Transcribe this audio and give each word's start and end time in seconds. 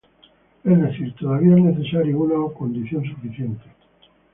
Es 0.63 0.81
decir, 0.81 1.13
todavía 1.13 1.55
es 1.57 1.61
necesario 1.63 2.17
una 2.17 2.33
o 2.39 2.51
condición 2.51 3.05
suficiente. 3.05 3.65